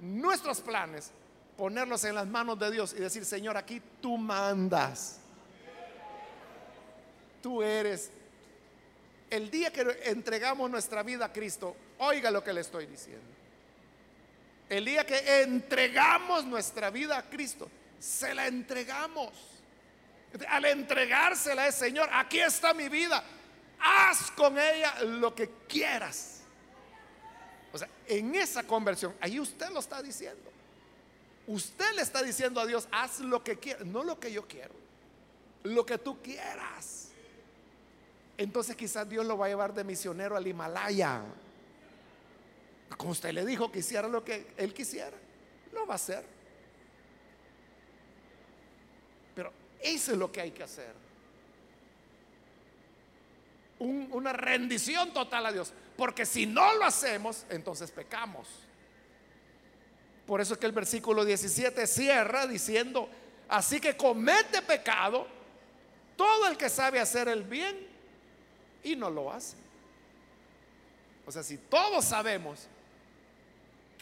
[0.00, 1.10] nuestros planes,
[1.56, 5.18] ponerlos en las manos de Dios y decir, Señor, aquí tú mandas.
[7.42, 8.10] Tú eres.
[9.28, 13.26] El día que entregamos nuestra vida a Cristo, oiga lo que le estoy diciendo.
[14.72, 19.30] El día que entregamos nuestra vida a Cristo, se la entregamos.
[20.48, 23.22] Al entregársela es, Señor, aquí está mi vida.
[23.78, 26.40] Haz con ella lo que quieras.
[27.70, 30.50] O sea, en esa conversión, ahí usted lo está diciendo.
[31.46, 34.72] Usted le está diciendo a Dios, haz lo que quieras, no lo que yo quiero,
[35.64, 37.08] lo que tú quieras.
[38.38, 41.20] Entonces quizás Dios lo va a llevar de misionero al Himalaya
[43.10, 45.16] usted le dijo que hiciera lo que él quisiera,
[45.72, 46.24] lo va a hacer.
[49.34, 51.02] Pero eso es lo que hay que hacer.
[53.78, 55.72] una rendición total a Dios.
[55.96, 58.48] Porque si no lo hacemos, entonces pecamos.
[60.26, 63.08] Por eso es que el versículo 17 cierra diciendo,
[63.48, 65.26] así que comete pecado
[66.16, 67.88] todo el que sabe hacer el bien
[68.84, 69.56] y no lo hace.
[71.26, 72.68] O sea, si todos sabemos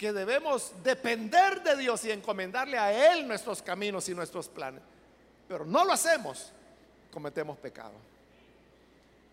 [0.01, 4.81] que debemos depender de Dios y encomendarle a Él nuestros caminos y nuestros planes.
[5.47, 6.53] Pero no lo hacemos,
[7.13, 7.93] cometemos pecado.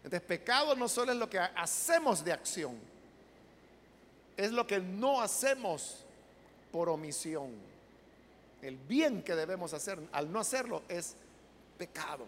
[0.04, 2.78] Entonces, pecado no solo es lo que hacemos de acción,
[4.36, 6.04] es lo que no hacemos
[6.70, 7.52] por omisión.
[8.62, 11.16] El bien que debemos hacer al no hacerlo es
[11.78, 12.28] pecado.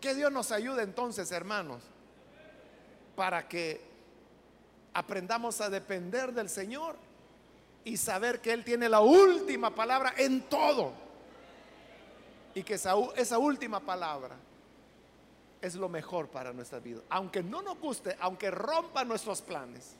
[0.00, 1.82] Que Dios nos ayude entonces, hermanos,
[3.14, 3.87] para que
[4.98, 6.96] aprendamos a depender del Señor
[7.84, 10.92] y saber que Él tiene la última palabra en todo.
[12.52, 14.34] Y que esa, esa última palabra
[15.60, 17.00] es lo mejor para nuestra vida.
[17.10, 19.94] Aunque no nos guste, aunque rompa nuestros planes.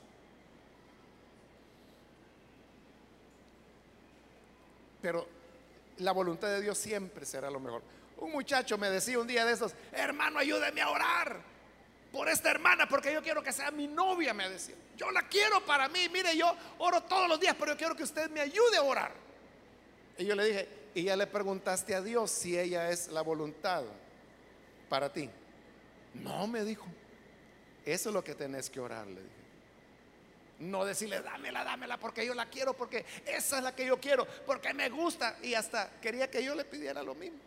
[5.01, 5.25] Pero
[5.99, 7.81] la voluntad de Dios siempre será lo mejor.
[8.17, 11.58] Un muchacho me decía un día de esos, hermano, ayúdeme a orar
[12.11, 14.75] por esta hermana porque yo quiero que sea mi novia, me decía.
[14.97, 16.09] Yo la quiero para mí.
[16.09, 19.13] Mire, yo oro todos los días, pero yo quiero que usted me ayude a orar.
[20.17, 23.83] Y yo le dije, y ya le preguntaste a Dios si ella es la voluntad
[24.89, 25.29] para ti.
[26.15, 26.85] No, me dijo.
[27.85, 29.35] Eso es lo que tenés que orar, le dije.
[30.59, 34.27] No decirle, dámela, dámela, porque yo la quiero, porque esa es la que yo quiero,
[34.45, 35.37] porque me gusta.
[35.41, 37.39] Y hasta quería que yo le pidiera lo mismo.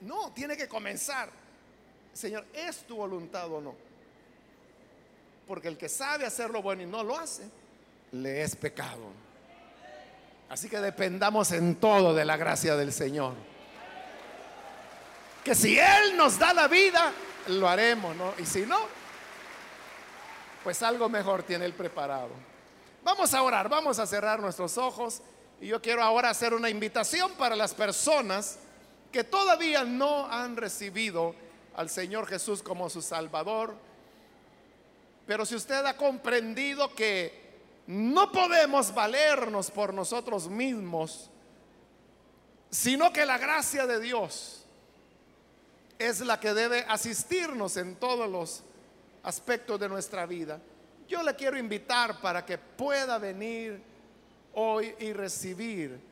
[0.00, 1.30] No, tiene que comenzar.
[2.12, 3.74] Señor, ¿es tu voluntad o no?
[5.46, 7.48] Porque el que sabe hacer lo bueno y no lo hace,
[8.12, 9.10] le es pecado.
[10.48, 13.34] Así que dependamos en todo de la gracia del Señor.
[15.44, 17.12] Que si Él nos da la vida,
[17.48, 18.34] lo haremos, ¿no?
[18.38, 18.78] Y si no,
[20.64, 22.30] pues algo mejor tiene Él preparado.
[23.04, 25.22] Vamos a orar, vamos a cerrar nuestros ojos.
[25.60, 28.58] Y yo quiero ahora hacer una invitación para las personas
[29.12, 31.34] que todavía no han recibido
[31.74, 33.74] al Señor Jesús como su Salvador.
[35.26, 37.48] Pero si usted ha comprendido que
[37.86, 41.30] no podemos valernos por nosotros mismos,
[42.70, 44.64] sino que la gracia de Dios
[45.98, 48.62] es la que debe asistirnos en todos los
[49.22, 50.60] aspectos de nuestra vida.
[51.08, 53.80] Yo le quiero invitar para que pueda venir
[54.54, 56.07] hoy y recibir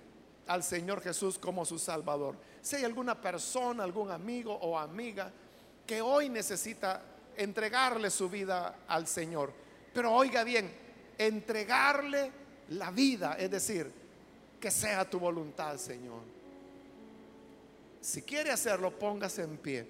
[0.47, 2.37] al Señor Jesús como su Salvador.
[2.63, 5.31] Si hay alguna persona, algún amigo o amiga
[5.87, 7.03] que hoy necesita
[7.37, 9.53] entregarle su vida al Señor,
[9.93, 10.71] pero oiga bien,
[11.19, 12.31] entregarle
[12.71, 13.91] la vida, es decir,
[14.61, 16.23] que sea tu voluntad, Señor.
[18.01, 19.87] Si quiere hacerlo, póngase en pie.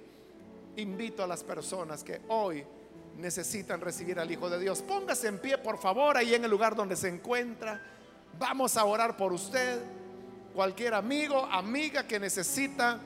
[0.76, 2.64] Invito a las personas que hoy
[3.18, 4.82] necesitan recibir al Hijo de Dios.
[4.82, 7.80] Póngase en pie, por favor, ahí en el lugar donde se encuentra.
[8.38, 9.80] Vamos a orar por usted.
[10.57, 12.98] Cualquier amigo, amiga que necesita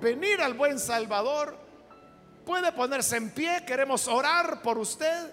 [0.00, 1.58] venir al buen Salvador,
[2.46, 3.64] puede ponerse en pie.
[3.66, 5.32] Queremos orar por usted.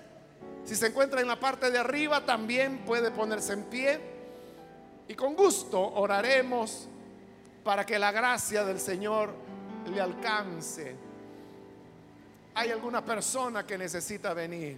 [0.66, 4.02] Si se encuentra en la parte de arriba, también puede ponerse en pie.
[5.08, 6.88] Y con gusto oraremos
[7.64, 9.32] para que la gracia del Señor
[9.94, 10.96] le alcance.
[12.56, 14.76] ¿Hay alguna persona que necesita venir?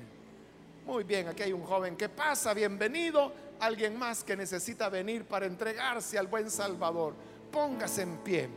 [0.85, 3.42] Muy bien, aquí hay un joven que pasa, bienvenido.
[3.60, 7.14] Alguien más que necesita venir para entregarse al buen Salvador.
[7.51, 8.49] Póngase en pie.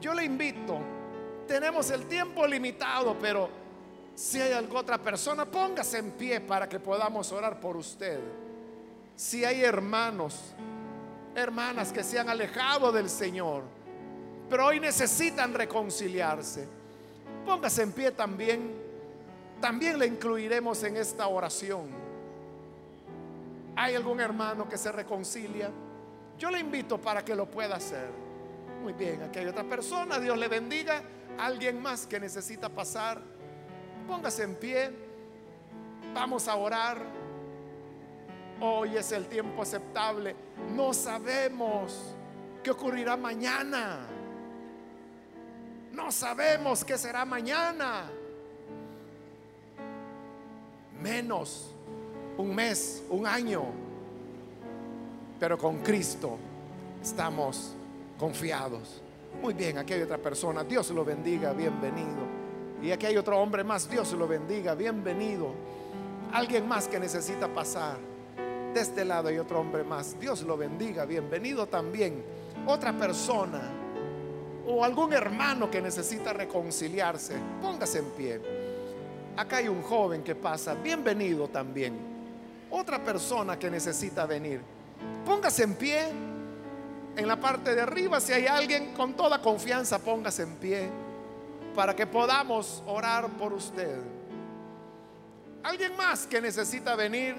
[0.00, 0.78] Yo le invito,
[1.46, 3.48] tenemos el tiempo limitado, pero
[4.14, 8.20] si hay alguna otra persona, póngase en pie para que podamos orar por usted.
[9.16, 10.54] Si hay hermanos,
[11.34, 13.64] hermanas que se han alejado del Señor,
[14.48, 16.68] pero hoy necesitan reconciliarse,
[17.44, 18.88] póngase en pie también.
[19.60, 22.07] También le incluiremos en esta oración.
[23.80, 25.70] ¿Hay algún hermano que se reconcilia?
[26.36, 28.10] Yo le invito para que lo pueda hacer.
[28.82, 30.18] Muy bien, aquí hay otra persona.
[30.18, 31.00] Dios le bendiga.
[31.38, 33.22] Alguien más que necesita pasar.
[34.08, 34.90] Póngase en pie.
[36.12, 36.98] Vamos a orar.
[38.60, 40.34] Hoy es el tiempo aceptable.
[40.74, 42.16] No sabemos
[42.64, 44.08] qué ocurrirá mañana.
[45.92, 48.10] No sabemos qué será mañana.
[51.00, 51.76] Menos
[52.38, 53.64] un mes, un año.
[55.38, 56.38] Pero con Cristo
[57.02, 57.74] estamos
[58.18, 59.02] confiados.
[59.42, 60.64] Muy bien, aquí hay otra persona.
[60.64, 62.26] Dios lo bendiga, bienvenido.
[62.82, 63.88] Y aquí hay otro hombre más.
[63.88, 65.52] Dios lo bendiga, bienvenido.
[66.32, 67.98] Alguien más que necesita pasar.
[68.72, 70.18] De este lado hay otro hombre más.
[70.18, 72.22] Dios lo bendiga, bienvenido también.
[72.66, 73.60] Otra persona
[74.66, 78.40] o algún hermano que necesita reconciliarse, póngase en pie.
[79.36, 82.07] Acá hay un joven que pasa, bienvenido también.
[82.70, 84.60] Otra persona que necesita venir,
[85.24, 86.08] póngase en pie.
[87.16, 90.88] En la parte de arriba, si hay alguien con toda confianza, póngase en pie
[91.74, 94.00] para que podamos orar por usted.
[95.62, 97.36] Alguien más que necesita venir,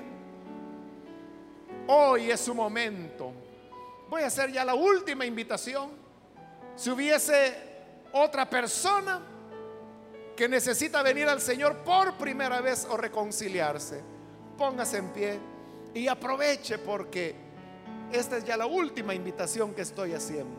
[1.88, 3.32] hoy es su momento.
[4.10, 5.92] Voy a hacer ya la última invitación.
[6.76, 7.56] Si hubiese
[8.12, 9.22] otra persona
[10.36, 14.02] que necesita venir al Señor por primera vez o reconciliarse,
[14.60, 15.40] póngase en pie
[15.94, 17.34] y aproveche porque
[18.12, 20.54] esta es ya la última invitación que estoy haciendo.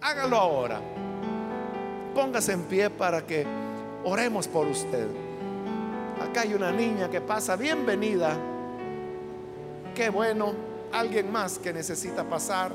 [0.00, 0.80] Hágalo ahora.
[2.14, 3.46] Póngase en pie para que
[4.04, 5.06] oremos por usted.
[6.20, 8.36] Acá hay una niña que pasa, bienvenida.
[9.94, 10.54] Qué bueno,
[10.90, 12.72] alguien más que necesita pasar.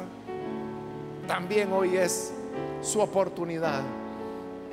[1.27, 2.31] También hoy es
[2.81, 3.81] su oportunidad.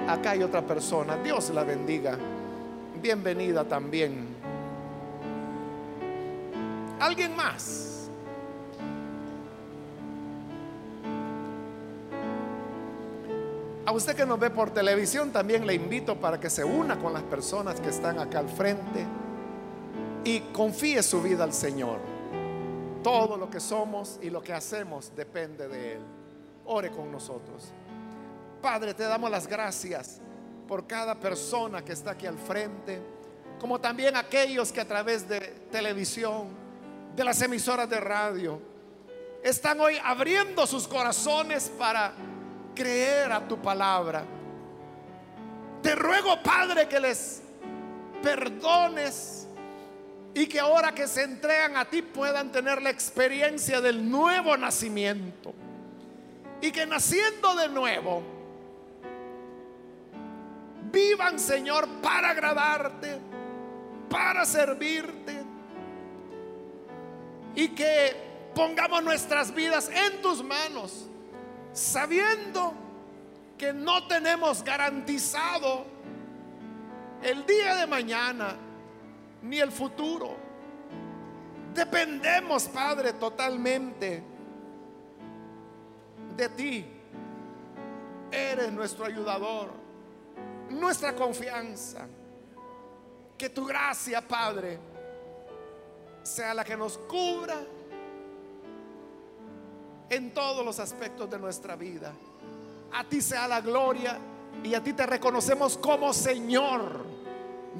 [0.06, 1.16] Acá hay otra persona.
[1.16, 2.18] Dios la bendiga.
[3.00, 4.33] Bienvenida también.
[7.00, 8.08] ¿Alguien más?
[13.86, 17.12] A usted que nos ve por televisión también le invito para que se una con
[17.12, 19.06] las personas que están acá al frente
[20.24, 21.98] y confíe su vida al Señor.
[23.02, 26.00] Todo lo que somos y lo que hacemos depende de Él.
[26.64, 27.72] Ore con nosotros.
[28.62, 30.22] Padre, te damos las gracias
[30.66, 33.02] por cada persona que está aquí al frente,
[33.60, 35.40] como también aquellos que a través de
[35.70, 36.63] televisión,
[37.14, 38.60] de las emisoras de radio,
[39.42, 42.12] están hoy abriendo sus corazones para
[42.74, 44.24] creer a tu palabra.
[45.82, 47.42] Te ruego, Padre, que les
[48.22, 49.46] perdones
[50.32, 55.54] y que ahora que se entregan a ti puedan tener la experiencia del nuevo nacimiento.
[56.60, 58.22] Y que naciendo de nuevo,
[60.90, 63.20] vivan, Señor, para agradarte,
[64.08, 65.43] para servirte.
[67.54, 71.06] Y que pongamos nuestras vidas en tus manos,
[71.72, 72.74] sabiendo
[73.58, 75.86] que no tenemos garantizado
[77.22, 78.56] el día de mañana
[79.42, 80.36] ni el futuro.
[81.72, 84.22] Dependemos, Padre, totalmente
[86.36, 86.86] de ti.
[88.30, 89.72] Eres nuestro ayudador,
[90.70, 92.06] nuestra confianza.
[93.36, 94.78] Que tu gracia, Padre,
[96.24, 97.62] sea la que nos cubra
[100.08, 102.12] en todos los aspectos de nuestra vida.
[102.92, 104.18] A ti sea la gloria
[104.62, 107.04] y a ti te reconocemos como Señor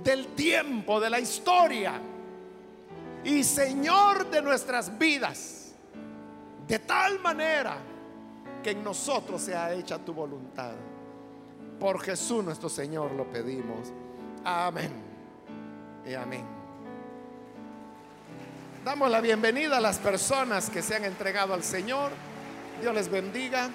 [0.03, 2.01] del tiempo, de la historia
[3.24, 5.72] y Señor de nuestras vidas.
[6.68, 7.78] De tal manera
[8.62, 10.74] que en nosotros sea hecha tu voluntad.
[11.80, 13.92] Por Jesús nuestro Señor lo pedimos.
[14.45, 14.92] Amén.
[16.07, 16.53] Y amén.
[18.85, 22.12] Damos la bienvenida a las personas que se han entregado al Señor.
[22.82, 23.70] Dios les bendiga.